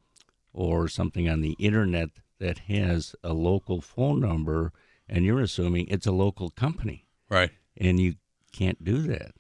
[0.52, 4.72] or something on the internet that has a local phone number,
[5.08, 7.50] and you're assuming it's a local company, Right.
[7.76, 8.14] and you
[8.52, 9.32] can't do that.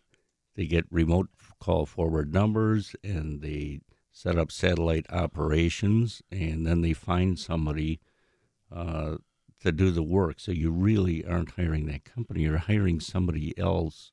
[0.54, 3.80] They get remote call forward numbers, and they
[4.12, 8.00] set up satellite operations, and then they find somebody
[8.70, 9.16] uh,
[9.62, 10.40] to do the work.
[10.40, 14.12] So you really aren't hiring that company; you're hiring somebody else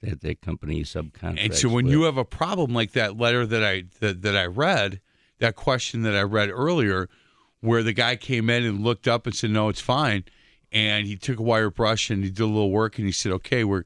[0.00, 1.44] that that company subcontracts.
[1.44, 1.92] And so when with.
[1.92, 5.00] you have a problem like that letter that I that, that I read,
[5.42, 7.08] that question that I read earlier,
[7.60, 10.24] where the guy came in and looked up and said, "No, it's fine,"
[10.70, 13.32] and he took a wire brush and he did a little work and he said,
[13.32, 13.84] "Okay, we're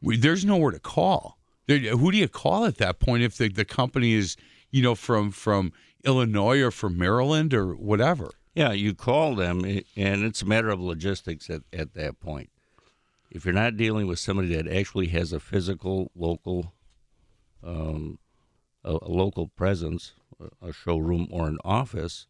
[0.00, 1.38] we, there's nowhere to call.
[1.66, 4.36] There, who do you call at that point if the, the company is
[4.70, 5.72] you know from from
[6.04, 10.80] Illinois or from Maryland or whatever?" Yeah, you call them, and it's a matter of
[10.80, 12.50] logistics at, at that point.
[13.30, 16.72] If you're not dealing with somebody that actually has a physical, local,
[17.64, 18.20] um,
[18.84, 20.12] a, a local presence,
[20.62, 22.26] a- showroom or an office,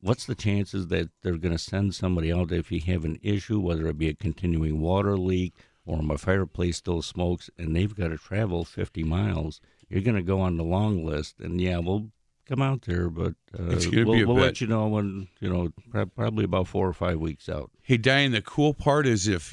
[0.00, 3.60] what's the chances that they're going to send somebody out if you have an issue,
[3.60, 8.08] whether it be a continuing water leak or my fireplace still smokes, and they've got
[8.08, 9.60] to travel 50 miles?
[9.88, 12.08] You're going to go on the long list, and yeah, we'll
[12.48, 16.44] come out there, but uh, we'll, we'll let you know when you know prob- probably
[16.44, 17.70] about four or five weeks out.
[17.82, 19.52] Hey, Diane, the cool part is if,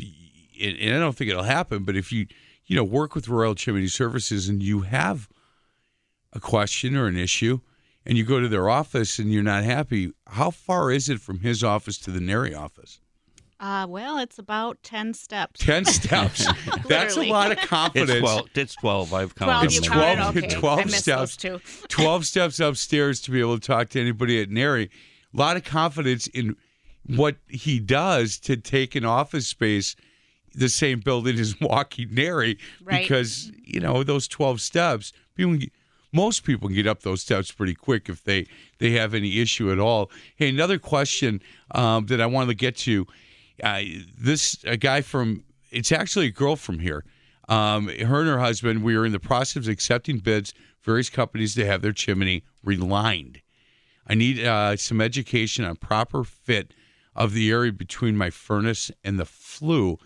[0.62, 2.28] and I don't think it'll happen, but if you,
[2.65, 5.28] you know, work with Royal Chimney Services and you have
[6.34, 7.60] a question or an issue
[8.06, 11.39] and you go to their office and you're not happy, how far is it from
[11.39, 13.00] his office to the Nary office?
[13.60, 15.60] Uh, well, it's about 10 steps.
[15.60, 16.48] 10 steps.
[16.88, 18.20] That's a lot of It's confidence.
[18.22, 18.50] twelve.
[18.56, 19.13] It's twelve.
[19.13, 19.72] I've 12, counted.
[19.74, 20.48] you It's 12 Okay.
[20.48, 21.82] 12 I missed those steps.
[21.82, 21.88] two.
[21.89, 24.89] 12 steps upstairs to be able to talk to anybody at Nary.
[25.34, 26.56] A lot of confidence in
[27.06, 29.96] what he does to take an office space
[30.56, 33.02] the same building as Milwaukee Nary Right.
[33.02, 35.74] because, you know, those 12 steps, people can get-
[36.12, 38.48] most people can get up those steps pretty quick if they,
[38.80, 40.10] they have any issue at all.
[40.36, 41.41] Hey, another question
[41.72, 43.06] um, that I wanted to get to.
[43.63, 43.82] Uh,
[44.17, 47.04] this a guy from it's actually a girl from here.
[47.48, 51.56] Um, her and her husband, we are in the process of accepting bids various companies
[51.56, 53.41] to have their chimney relined.
[54.08, 56.74] I need uh, some education on proper fit
[57.15, 59.98] of the area between my furnace and the flue.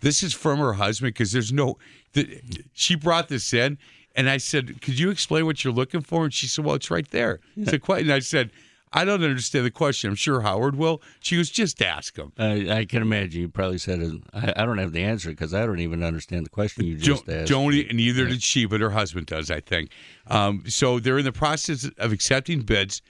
[0.00, 1.78] this is from her husband because there's no.
[2.12, 2.40] The,
[2.72, 3.78] she brought this in,
[4.18, 6.90] and I said, "Could you explain what you're looking for?" And she said, "Well, it's
[6.90, 8.08] right there." It's a question.
[8.08, 8.50] And I said.
[8.90, 10.08] I don't understand the question.
[10.08, 11.02] I'm sure Howard will.
[11.20, 12.32] She goes, just ask him.
[12.38, 14.00] I, I can imagine you probably said,
[14.32, 17.26] I, I don't have the answer because I don't even understand the question you just
[17.26, 17.50] don't, asked.
[17.50, 19.90] Don't, and neither did she, but her husband does, I think.
[20.26, 23.02] Um, so they're in the process of accepting bids.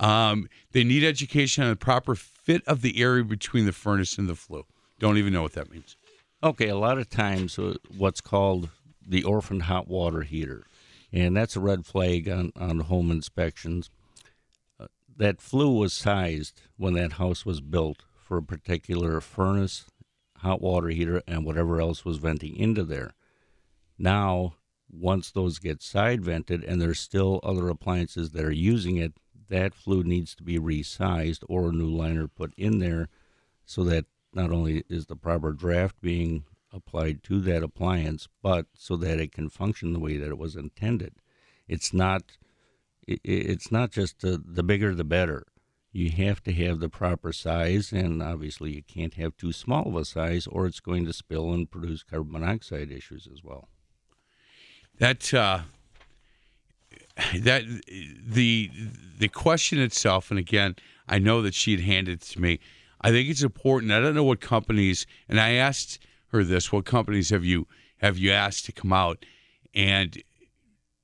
[0.00, 4.30] Um, they need education on the proper fit of the area between the furnace and
[4.30, 4.64] the flue.
[5.00, 5.96] Don't even know what that means.
[6.42, 8.70] Okay, a lot of times uh, what's called
[9.06, 10.66] the orphaned hot water heater,
[11.12, 13.90] and that's a red flag on, on home inspections.
[14.78, 19.86] Uh, that flue was sized when that house was built for a particular furnace,
[20.38, 23.12] hot water heater, and whatever else was venting into there.
[23.98, 24.54] Now,
[24.90, 29.14] once those get side vented and there's still other appliances that are using it,
[29.48, 33.08] that flue needs to be resized or a new liner put in there
[33.64, 36.44] so that not only is the proper draft being
[36.76, 40.54] applied to that appliance, but so that it can function the way that it was
[40.54, 41.14] intended.
[41.66, 42.22] It's not
[43.08, 45.46] it's not just the, the bigger the better.
[45.92, 49.96] You have to have the proper size, and obviously you can't have too small of
[49.96, 53.68] a size, or it's going to spill and produce carbon monoxide issues as well.
[54.98, 55.60] That uh,
[57.38, 57.62] that
[58.26, 58.70] the
[59.18, 60.76] the question itself, and again,
[61.08, 62.60] I know that she had handed it to me.
[63.00, 63.92] I think it's important.
[63.92, 65.98] I don't know what companies, and I asked
[66.44, 67.66] this: what companies have you
[67.98, 69.24] have you asked to come out?
[69.74, 70.22] And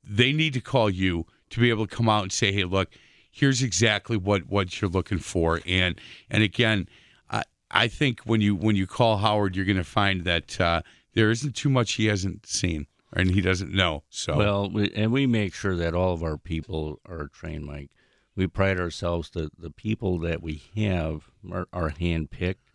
[0.04, 2.90] they need to call you to be able to come out and say, "Hey, look,
[3.30, 6.88] here's exactly what what you're looking for." And and again,
[7.30, 10.82] I I think when you when you call Howard, you're going to find that uh,
[11.14, 14.02] there isn't too much he hasn't seen and he doesn't know.
[14.08, 17.90] So well, we, and we make sure that all of our people are trained, Mike.
[18.34, 22.71] We pride ourselves that the people that we have are, are handpicked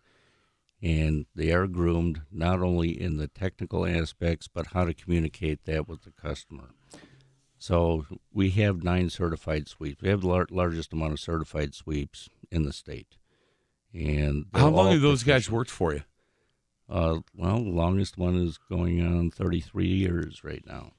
[0.82, 5.88] and they are groomed not only in the technical aspects but how to communicate that
[5.88, 6.70] with the customer.
[7.58, 10.00] So we have nine certified sweeps.
[10.00, 13.16] We have the lar- largest amount of certified sweeps in the state.
[13.92, 16.02] And how long have those guys worked for you?
[16.88, 20.92] Uh, well, the longest one is going on 33 years right now.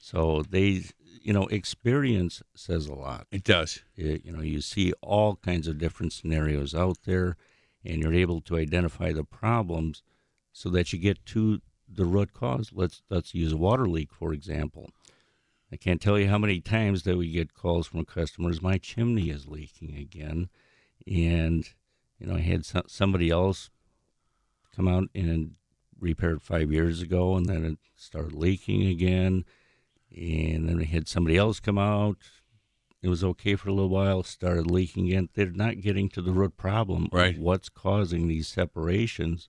[0.00, 0.84] So they,
[1.22, 3.26] you know, experience says a lot.
[3.30, 3.82] It does.
[3.96, 7.36] It, you know, you see all kinds of different scenarios out there,
[7.88, 10.02] and you're able to identify the problems
[10.52, 12.70] so that you get to the root cause.
[12.72, 14.90] Let's let's use a water leak for example.
[15.72, 18.62] I can't tell you how many times that we get calls from customers.
[18.62, 20.48] My chimney is leaking again,
[21.06, 21.68] and
[22.18, 23.70] you know, I had somebody else
[24.74, 25.52] come out and
[26.00, 29.44] repaired five years ago, and then it started leaking again.
[30.16, 32.18] And then we had somebody else come out.
[33.02, 35.28] It was okay for a little while, started leaking again.
[35.34, 37.34] They're not getting to the root problem right.
[37.34, 39.48] of what's causing these separations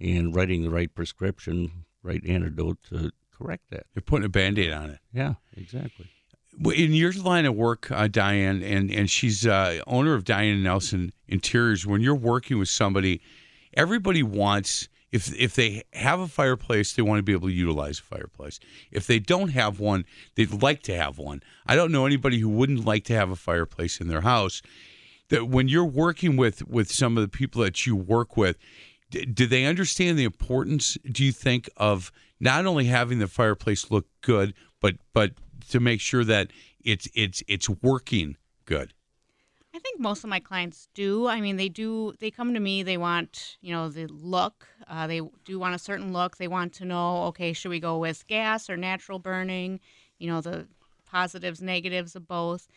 [0.00, 3.86] and writing the right prescription, right antidote to correct that.
[3.94, 5.00] You're putting a band aid on it.
[5.12, 6.06] Yeah, exactly.
[6.74, 11.12] In your line of work, uh, Diane, and, and she's uh, owner of Diane Nelson
[11.28, 13.20] Interiors, when you're working with somebody–
[13.76, 17.98] everybody wants if if they have a fireplace, they want to be able to utilize
[17.98, 18.58] a fireplace.
[18.90, 21.42] If they don't have one, they'd like to have one.
[21.66, 24.62] I don't know anybody who wouldn't like to have a fireplace in their house.
[25.28, 28.56] That when you're working with with some of the people that you work with,
[29.10, 30.96] do they understand the importance?
[31.10, 35.32] Do you think of not only having the fireplace look good, but but
[35.70, 36.52] to make sure that
[36.84, 38.92] it's it's it's working good?
[39.76, 41.28] I think most of my clients do.
[41.28, 42.14] I mean, they do.
[42.18, 42.82] They come to me.
[42.82, 44.66] They want, you know, the look.
[44.88, 46.38] Uh, they do want a certain look.
[46.38, 49.80] They want to know, okay, should we go with gas or natural burning?
[50.18, 50.66] You know, the
[51.04, 52.68] positives, negatives of both.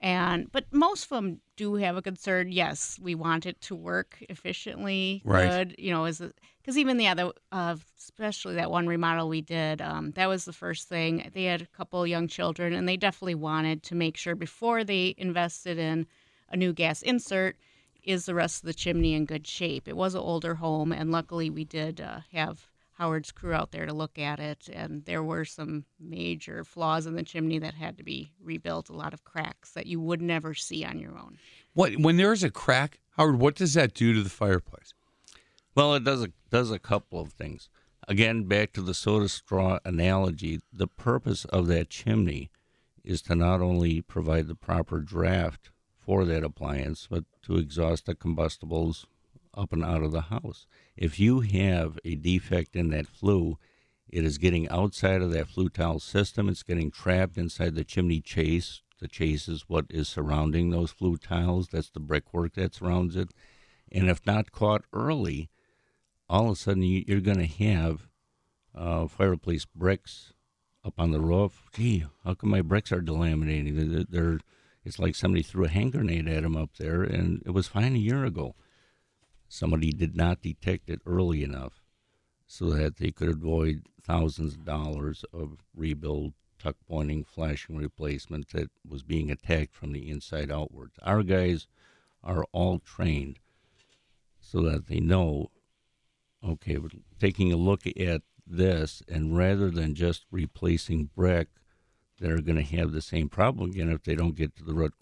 [0.00, 2.52] And but most of them do have a concern.
[2.52, 5.48] Yes, we want it to work efficiently, right.
[5.48, 5.74] good.
[5.76, 6.22] You know, is
[6.60, 10.52] because even the other, uh, especially that one remodel we did, um, that was the
[10.52, 11.30] first thing.
[11.34, 15.16] They had a couple young children, and they definitely wanted to make sure before they
[15.18, 16.06] invested in
[16.54, 17.56] a new gas insert,
[18.02, 19.88] is the rest of the chimney in good shape?
[19.88, 23.86] It was an older home, and luckily we did uh, have Howard's crew out there
[23.86, 27.98] to look at it, and there were some major flaws in the chimney that had
[27.98, 28.88] to be rebuilt.
[28.88, 31.38] A lot of cracks that you would never see on your own.
[31.74, 33.40] What when there is a crack, Howard?
[33.40, 34.94] What does that do to the fireplace?
[35.74, 37.68] Well, it does a, does a couple of things.
[38.06, 42.50] Again, back to the soda straw analogy, the purpose of that chimney
[43.02, 45.70] is to not only provide the proper draft
[46.04, 49.06] for that appliance, but to exhaust the combustibles
[49.56, 50.66] up and out of the house.
[50.96, 53.58] If you have a defect in that flue,
[54.08, 56.48] it is getting outside of that flue tile system.
[56.48, 58.82] It's getting trapped inside the chimney chase.
[59.00, 61.68] The chase is what is surrounding those flue tiles.
[61.68, 63.30] That's the brickwork that surrounds it.
[63.90, 65.50] And if not caught early,
[66.28, 68.08] all of a sudden you, you're going to have
[68.74, 70.32] uh, fireplace bricks
[70.84, 71.64] up on the roof.
[71.72, 74.06] Gee, how come my bricks are delaminating?
[74.08, 74.40] They're
[74.84, 77.94] it's like somebody threw a hand grenade at them up there, and it was fine
[77.94, 78.54] a year ago.
[79.48, 81.82] Somebody did not detect it early enough
[82.46, 88.70] so that they could avoid thousands of dollars of rebuild, tuck pointing, flashing replacement that
[88.86, 90.94] was being attacked from the inside outwards.
[91.02, 91.66] Our guys
[92.22, 93.38] are all trained
[94.40, 95.50] so that they know
[96.46, 101.48] okay, but taking a look at this, and rather than just replacing brick,
[102.18, 104.94] they're going to have the same problem again if they don't get to the root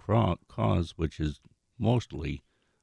[0.48, 1.40] cause, which is
[1.78, 2.42] mostly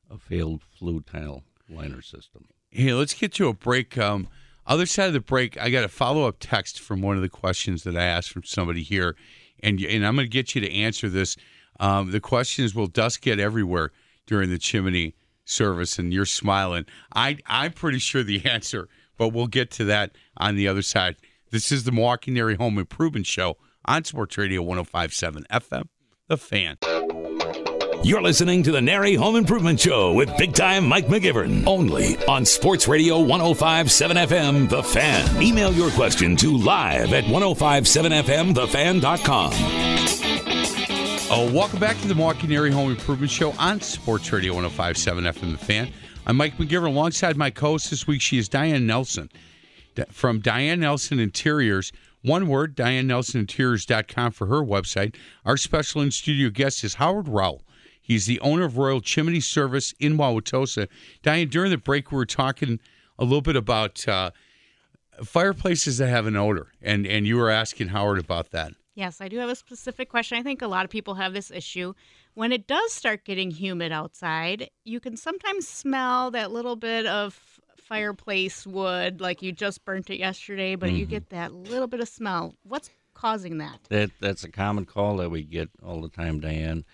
[0.10, 2.46] a failed flue tile liner system.
[2.70, 3.98] Hey, let's get to a break.
[3.98, 4.28] Um,
[4.68, 7.30] other side of the break, I got a follow up text from one of the
[7.30, 9.16] questions that I asked from somebody here,
[9.62, 11.36] and and I'm going to get you to answer this.
[11.80, 13.92] Um, the question is, will dust get everywhere
[14.28, 15.16] during the chimney
[15.46, 15.98] service?
[15.98, 16.86] And you're smiling.
[17.16, 21.16] I I'm pretty sure the answer, but we'll get to that on the other side.
[21.52, 25.84] This is the Milwaukee NARI Home Improvement Show on Sports Radio 105.7 FM,
[26.28, 26.78] The Fan.
[28.04, 31.66] You're listening to the NARI Home Improvement Show with big time Mike McGivern.
[31.68, 35.42] Only on Sports Radio 1057 FM, The Fan.
[35.42, 39.52] Email your question to live at 1057FMTheFan.com.
[41.32, 45.52] Oh, welcome back to the Milwaukee NARI Home Improvement Show on Sports Radio 1057 FM,
[45.52, 45.92] The Fan.
[46.26, 48.22] I'm Mike McGivern alongside my co host this week.
[48.22, 49.30] She is Diane Nelson
[50.10, 51.92] from Diane Nelson Interiors.
[52.22, 55.15] One word, DianeNelsonInteriors.com for her website.
[55.45, 57.63] Our special in studio guest is Howard Rowell.
[58.01, 60.88] He's the owner of Royal Chimney Service in Wauwatosa.
[61.22, 62.80] Diane, during the break, we were talking
[63.17, 64.32] a little bit about uh,
[65.24, 68.74] fireplaces that have an odor, and, and you were asking Howard about that.
[68.95, 70.38] Yes, I do have a specific question.
[70.38, 71.93] I think a lot of people have this issue.
[72.34, 77.59] When it does start getting humid outside, you can sometimes smell that little bit of
[77.90, 80.98] fireplace wood, like you just burnt it yesterday, but mm-hmm.
[80.98, 82.54] you get that little bit of smell.
[82.64, 83.80] What's causing that?
[83.90, 86.86] That that's a common call that we get all the time, Diane.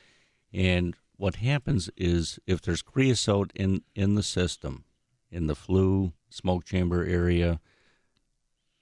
[0.54, 4.86] And what happens is if there's creosote in, in the system,
[5.30, 7.60] in the flue smoke chamber area,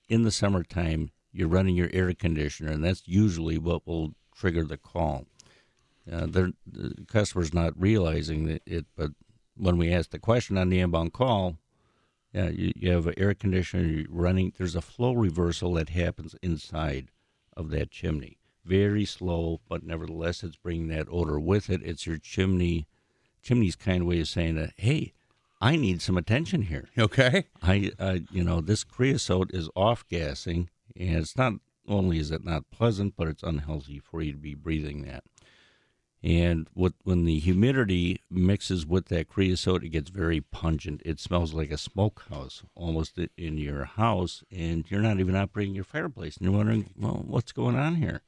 [0.07, 4.77] in the summertime, you're running your air conditioner, and that's usually what will trigger the
[4.77, 5.25] call.
[6.11, 6.53] Uh, the
[7.07, 9.11] customer's not realizing it, but
[9.55, 11.57] when we ask the question on the inbound call,
[12.33, 14.53] yeah, you, you have an air conditioner running.
[14.57, 17.09] There's a flow reversal that happens inside
[17.55, 21.81] of that chimney very slow, but nevertheless, it's bringing that odor with it.
[21.83, 22.87] It's your chimney,
[23.41, 25.13] chimney's kind of way of saying that, hey,
[25.61, 26.89] I need some attention here.
[26.97, 27.45] Okay.
[27.61, 31.53] I, uh, you know, this creosote is off gassing, and it's not
[31.87, 35.23] only is it not pleasant, but it's unhealthy for you to be breathing that.
[36.23, 41.01] And what, when the humidity mixes with that creosote, it gets very pungent.
[41.03, 45.83] It smells like a smokehouse almost in your house, and you're not even operating your
[45.83, 46.37] fireplace.
[46.37, 48.21] And you're wondering, well, what's going on here?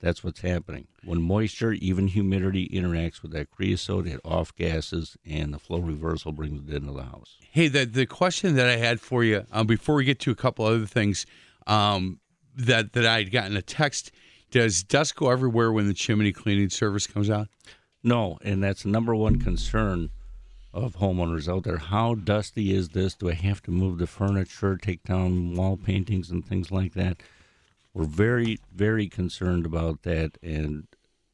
[0.00, 0.86] That's what's happening.
[1.04, 6.32] When moisture, even humidity, interacts with that creosote, it off gases, and the flow reversal
[6.32, 7.36] brings it into the house.
[7.50, 10.36] Hey, the the question that I had for you um, before we get to a
[10.36, 11.26] couple other things
[11.66, 12.20] um,
[12.56, 14.12] that that I'd gotten a text.
[14.50, 17.48] Does dust go everywhere when the chimney cleaning service comes out?
[18.02, 20.08] No, and that's the number one concern
[20.72, 21.76] of homeowners out there.
[21.78, 23.14] How dusty is this?
[23.14, 27.18] Do I have to move the furniture, take down wall paintings, and things like that?
[27.92, 30.86] We're very, very concerned about that and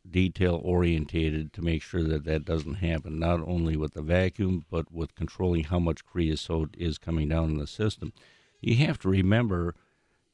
[0.08, 4.90] detail orientated to make sure that that doesn't happen, not only with the vacuum, but
[4.90, 8.12] with controlling how much creosote is coming down in the system.
[8.60, 9.74] You have to remember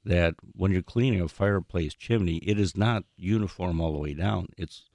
[0.04, 4.48] that when you're cleaning a fireplace chimney, it is not uniform all the way down.
[4.56, 4.88] It's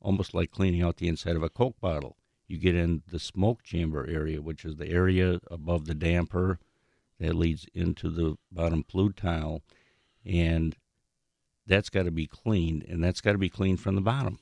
[0.00, 2.16] almost like cleaning out the inside of a Coke bottle.
[2.48, 6.58] You get in the smoke chamber area, which is the area above the damper
[7.18, 9.62] that leads into the bottom flue tile
[10.24, 10.76] and
[11.66, 14.38] that's got to be cleaned, and that's got to be cleaned from the bottom.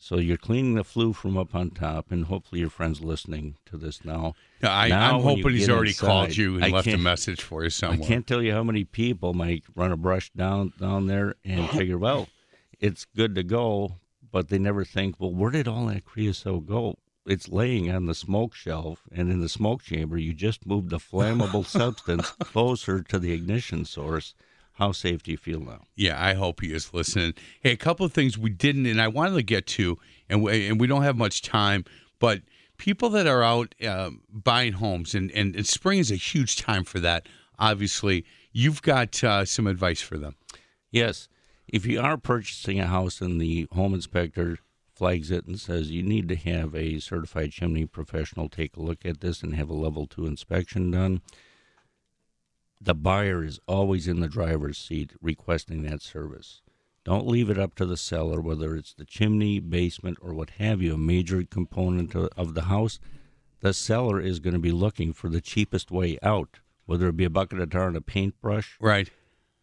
[0.00, 3.76] So you're cleaning the flue from up on top, and hopefully your friend's listening to
[3.76, 4.34] this now.
[4.62, 7.70] I, am hoping he's already inside, called you and I left a message for you
[7.70, 8.04] somewhere.
[8.04, 11.68] I can't tell you how many people might run a brush down down there and
[11.70, 12.28] figure, well,
[12.78, 13.96] it's good to go,
[14.30, 16.96] but they never think, well, where did all that creosote go?
[17.26, 20.98] It's laying on the smoke shelf, and in the smoke chamber, you just moved the
[20.98, 24.34] flammable substance closer to the ignition source
[24.78, 25.80] how safe do you feel now?
[25.96, 27.34] Yeah, I hope he is listening.
[27.60, 29.98] Hey, a couple of things we didn't, and I wanted to get to,
[30.28, 31.84] and we, and we don't have much time,
[32.20, 32.42] but
[32.76, 36.84] people that are out uh, buying homes, and, and, and, spring is a huge time
[36.84, 37.26] for that,
[37.58, 40.36] obviously, you've got uh, some advice for them.
[40.92, 41.28] Yes.
[41.66, 44.58] If you are purchasing a house and the home inspector
[44.94, 49.04] flags it and says you need to have a certified chimney professional take a look
[49.04, 51.20] at this and have a level two inspection done.
[52.80, 56.62] The buyer is always in the driver's seat requesting that service.
[57.04, 60.82] Don't leave it up to the seller, whether it's the chimney, basement, or what have
[60.82, 63.00] you, a major component of the house.
[63.60, 67.24] The seller is going to be looking for the cheapest way out, whether it be
[67.24, 69.10] a bucket of tar and a paintbrush, Right.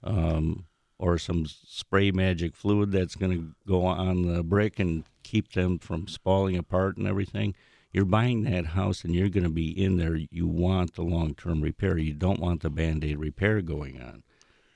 [0.03, 0.65] um,
[0.97, 5.77] or some spray magic fluid that's going to go on the brick and keep them
[5.79, 7.55] from spalling apart and everything.
[7.95, 10.17] You're buying that house and you're going to be in there.
[10.29, 11.97] You want the long term repair.
[11.97, 14.23] You don't want the band aid repair going on,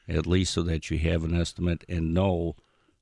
[0.08, 2.56] at least so that you have an estimate and know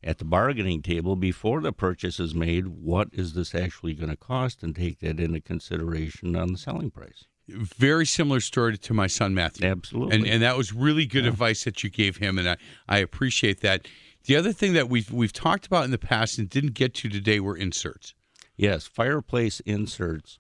[0.04, 4.16] at the bargaining table before the purchase is made what is this actually going to
[4.16, 7.26] cost and take that into consideration on the selling price.
[7.48, 9.70] Very similar story to my son Matthew.
[9.70, 10.16] Absolutely.
[10.16, 12.58] And and that was really good advice that you gave him, and I,
[12.90, 13.88] I appreciate that.
[14.26, 17.08] The other thing that we've we've talked about in the past and didn't get to
[17.08, 18.16] today were inserts.
[18.58, 20.40] Yes, fireplace inserts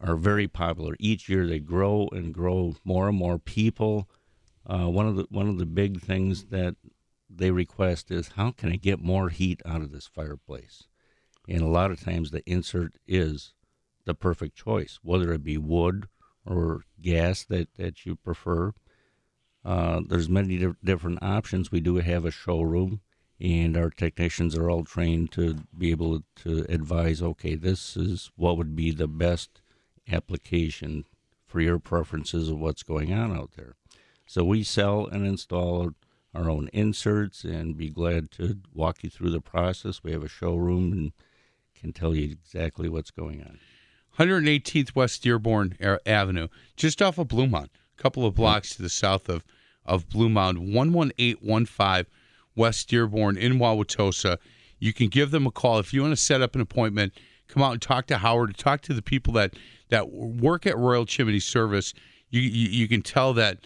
[0.00, 0.96] are very popular.
[0.98, 2.74] Each year they grow and grow.
[2.84, 4.08] More and more people.
[4.66, 6.76] Uh, one of the one of the big things that
[7.28, 10.88] they request is how can I get more heat out of this fireplace?
[11.48, 13.52] And a lot of times the insert is
[14.04, 16.08] the perfect choice, whether it be wood
[16.46, 18.72] or gas that, that you prefer.
[19.64, 21.70] Uh, there's many di- different options.
[21.70, 23.00] We do have a showroom,
[23.40, 27.22] and our technicians are all trained to be able to advise.
[27.22, 29.60] Okay, this is what would be the best
[30.10, 31.06] application
[31.46, 33.74] for your preferences of what's going on out there.
[34.26, 35.94] So we sell and install
[36.34, 40.02] our own inserts, and be glad to walk you through the process.
[40.02, 41.12] We have a showroom and
[41.74, 43.58] can tell you exactly what's going on.
[44.18, 45.76] 118th West Dearborn
[46.06, 48.42] Avenue, just off of Bluemound, a couple of mm-hmm.
[48.42, 49.44] blocks to the south of
[49.84, 52.06] of Bluemound, 11815
[52.56, 54.38] West Dearborn in Wauwatosa.
[54.78, 57.12] You can give them a call if you want to set up an appointment.
[57.48, 58.56] Come out and talk to Howard.
[58.56, 59.54] Talk to the people that
[59.88, 61.92] that work at Royal Chimney Service.
[62.30, 63.58] You you, you can tell that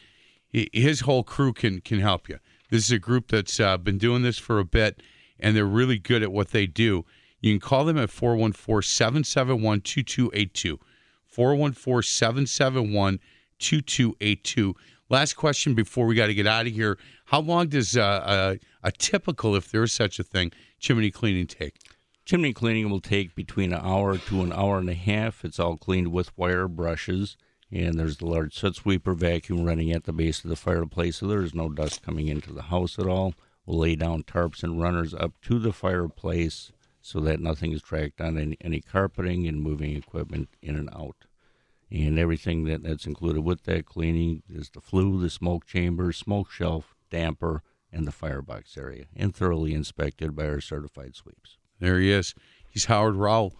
[0.52, 2.38] his whole crew can can help you.
[2.70, 5.02] This is a group that's uh, been doing this for a bit,
[5.38, 7.04] and they're really good at what they do.
[7.40, 10.80] You can call them at 414 771 2282.
[11.26, 13.20] 414 771
[13.58, 14.74] 2282.
[15.10, 16.98] Last question before we got to get out of here.
[17.26, 21.46] How long does uh, a, a typical, if there is such a thing, chimney cleaning
[21.46, 21.76] take?
[22.24, 25.44] Chimney cleaning will take between an hour to an hour and a half.
[25.44, 27.36] It's all cleaned with wire brushes,
[27.70, 31.26] and there's the large soot sweeper vacuum running at the base of the fireplace, so
[31.26, 33.34] there is no dust coming into the house at all.
[33.66, 38.22] We'll lay down tarps and runners up to the fireplace so that nothing is tracked
[38.22, 41.26] on any, any carpeting and moving equipment in and out.
[41.94, 46.50] And everything that, that's included with that cleaning is the flue, the smoke chamber, smoke
[46.50, 51.56] shelf, damper, and the firebox area, and thoroughly inspected by our certified sweeps.
[51.78, 52.34] There he is.
[52.68, 53.54] He's Howard Rowell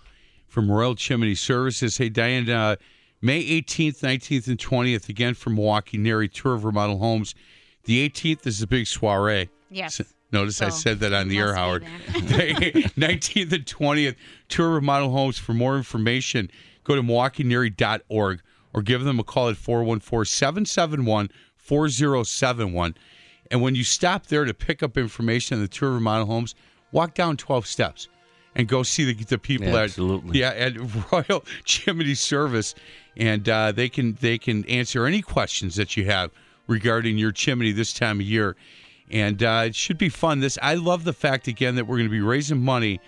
[0.49, 1.97] from Royal Chimney Services.
[1.97, 2.75] Hey, Diane, uh,
[3.23, 7.37] May 18th, 19th, and 20th, again from Milwaukee, NARI Tour of Remodel Homes.
[7.85, 9.49] The 18th is a big soiree.
[9.71, 10.01] Yes.
[10.33, 11.85] Notice I said that on the air, Howard.
[12.09, 14.17] 19th and 20th,
[14.49, 15.39] Tour of Remodel Homes.
[15.39, 16.51] For more information,
[16.85, 18.41] go to milwaukeenari.org
[18.73, 22.95] or give them a call at 414 771 4071.
[23.51, 26.55] And when you stop there to pick up information on the Tour of Remodel Homes,
[26.93, 28.09] walk down 12 steps
[28.55, 30.43] and go see the, the people Absolutely.
[30.43, 32.75] at yeah at Royal Chimney Service,
[33.17, 36.31] and uh, they can they can answer any questions that you have
[36.67, 38.57] regarding your chimney this time of year,
[39.11, 40.41] and uh, it should be fun.
[40.41, 43.01] This I love the fact again that we're going to be raising money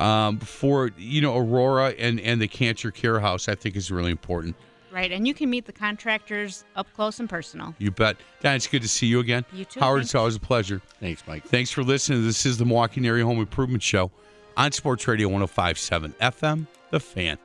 [0.00, 3.48] um, for you know Aurora and and the Cancer Care House.
[3.48, 4.56] I think is really important.
[4.92, 7.76] Right, and you can meet the contractors up close and personal.
[7.78, 8.16] You bet.
[8.40, 9.44] Dan, it's good to see you again.
[9.52, 10.00] You too, Howard.
[10.00, 10.08] thanks.
[10.08, 10.82] It's always a pleasure.
[10.98, 11.44] Thanks, Mike.
[11.44, 12.24] Thanks for listening.
[12.24, 14.10] This is the Milwaukee NARI Home Improvement Show
[14.56, 17.38] on Sports Radio 105.7 FM, The Fan.